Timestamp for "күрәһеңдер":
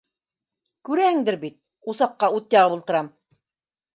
0.89-1.37